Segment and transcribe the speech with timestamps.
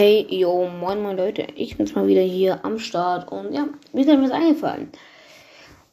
[0.00, 1.48] Hey, yo, moin, moin Leute.
[1.56, 4.92] Ich bin's mal wieder hier am Start und ja, mir ist etwas eingefallen.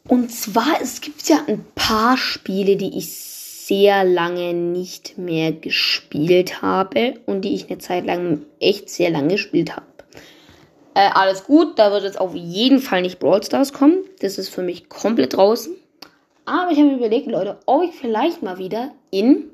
[0.08, 6.62] Und zwar, es gibt ja ein paar Spiele, die ich sehr lange nicht mehr gespielt
[6.62, 9.88] habe und die ich eine Zeit lang echt sehr lange gespielt habe.
[10.94, 14.04] Äh, alles gut, da wird jetzt auf jeden Fall nicht Brawl Stars kommen.
[14.20, 15.76] Das ist für mich komplett draußen.
[16.46, 19.50] Aber ich habe mir überlegt, Leute, ob ich vielleicht mal wieder in.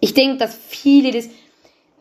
[0.00, 1.28] Ich denke, dass viele das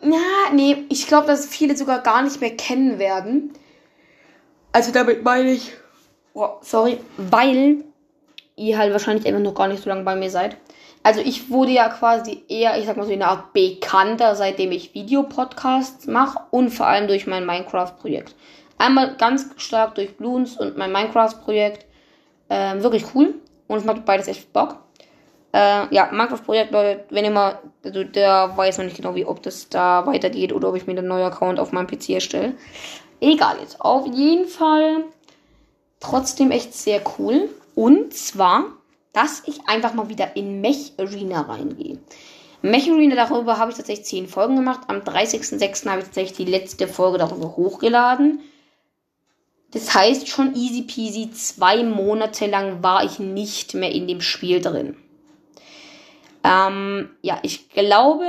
[0.02, 3.54] na, nee, ich glaube, dass viele sogar gar nicht mehr kennen werden.
[4.72, 5.74] Also damit meine ich.
[6.34, 7.00] Oh, sorry.
[7.18, 7.84] Weil
[8.56, 10.58] ihr halt wahrscheinlich einfach noch gar nicht so lange bei mir seid.
[11.04, 14.72] Also ich wurde ja quasi eher, ich sag mal so, in der Art bekannter, seitdem
[14.72, 18.36] ich Videopodcasts mache und vor allem durch mein Minecraft-Projekt.
[18.78, 21.86] Einmal ganz stark durch Bloons und mein Minecraft-Projekt.
[22.50, 23.36] Ähm, wirklich cool.
[23.68, 24.78] Und es macht beides echt Bock.
[25.54, 29.42] Äh, ja, Minecraft-Projekt, Leute, wenn ihr mal, also der weiß noch nicht genau, wie, ob
[29.44, 32.54] das da weitergeht oder ob ich mir einen neuen Account auf meinem PC erstelle.
[33.20, 33.82] Egal jetzt.
[33.82, 35.06] Auf jeden Fall
[36.00, 37.50] trotzdem echt sehr cool.
[37.76, 38.66] Und zwar,
[39.14, 41.98] dass ich einfach mal wieder in Mech Arena reingehe.
[42.62, 44.82] Mech Arena, darüber habe ich tatsächlich 10 Folgen gemacht.
[44.88, 45.90] Am 30.06.
[45.90, 48.42] habe ich tatsächlich die letzte Folge darüber hochgeladen.
[49.72, 54.62] Das heißt schon easy peasy, zwei Monate lang war ich nicht mehr in dem Spiel
[54.62, 54.96] drin.
[56.48, 58.26] Ähm, ja, ich glaube,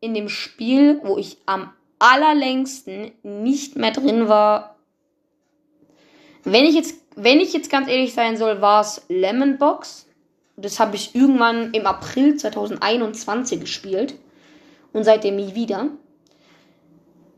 [0.00, 4.76] in dem Spiel, wo ich am allerlängsten nicht mehr drin war,
[6.44, 10.06] wenn ich jetzt, wenn ich jetzt ganz ehrlich sein soll, war es Lemon Box.
[10.56, 14.14] Das habe ich irgendwann im April 2021 gespielt
[14.92, 15.88] und seitdem nie wieder.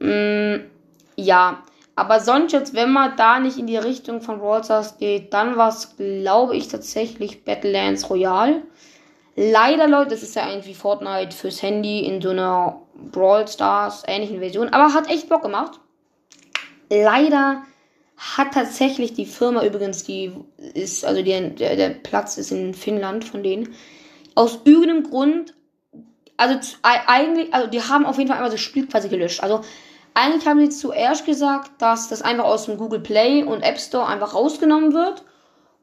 [0.01, 0.65] Mm,
[1.17, 1.63] ja,
[1.95, 5.57] aber sonst jetzt, wenn man da nicht in die Richtung von Brawl Stars geht, dann
[5.57, 8.63] war es, glaube ich, tatsächlich Battlelands Royale.
[9.39, 14.03] Leider, Leute, das ist ja eigentlich wie Fortnite fürs Handy in so einer Brawl Stars
[14.07, 15.79] ähnlichen Version, aber hat echt Bock gemacht.
[16.89, 17.63] Leider
[18.17, 20.33] hat tatsächlich die Firma übrigens, die
[20.73, 23.75] ist, also die, der, der Platz ist in Finnland von denen,
[24.35, 25.55] aus irgendeinem Grund,
[26.39, 29.43] also eigentlich, also die haben auf jeden Fall einmal das Spiel quasi gelöscht.
[29.43, 29.61] Also
[30.15, 34.07] eigentlich haben sie zuerst gesagt, dass das einfach aus dem Google Play und App Store
[34.07, 35.25] einfach rausgenommen wird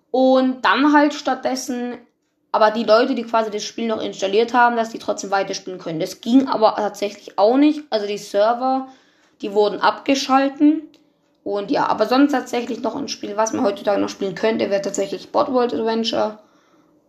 [0.10, 2.00] und dann halt stattdessen
[2.54, 6.00] aber die Leute, die quasi das Spiel noch installiert haben, dass die trotzdem weiterspielen können.
[6.00, 7.82] Das ging aber tatsächlich auch nicht.
[7.90, 8.88] Also die Server,
[9.42, 10.84] die wurden abgeschalten.
[11.44, 14.84] Und ja, aber sonst tatsächlich noch ein Spiel, was man heutzutage noch spielen könnte, wäre
[14.84, 16.38] tatsächlich Bot World Adventure.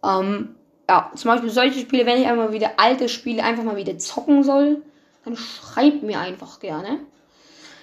[0.03, 0.55] Ähm,
[0.89, 4.45] ja, zum Beispiel solche Spiele, wenn ich einmal wieder alte Spiele einfach mal wieder zocken
[4.45, 4.81] soll,
[5.27, 7.01] dann schreibt mir einfach gerne.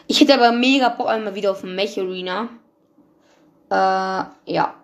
[0.08, 2.50] Ich hätte aber mega Bock einmal wieder auf Mech Arena.
[3.70, 4.81] Äh, ja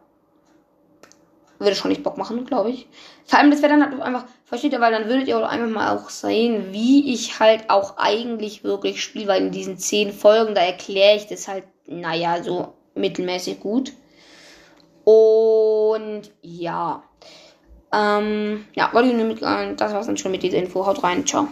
[1.59, 2.88] würde schon nicht Bock machen, glaube ich.
[3.25, 5.69] Vor allem, das wäre dann halt einfach, versteht ihr, weil dann würdet ihr auch einfach
[5.69, 10.56] mal auch sehen, wie ich halt auch eigentlich wirklich spiele, weil in diesen zehn Folgen,
[10.56, 13.94] da erkläre ich das halt, naja, so mittelmäßig gut.
[15.03, 17.03] Und ja.
[17.94, 19.78] Ähm, ja, wollte ich nur mitgehen.
[19.78, 20.85] Das war's dann schon mit dieser Info.
[20.85, 21.25] Haut rein.
[21.25, 21.47] Ciao.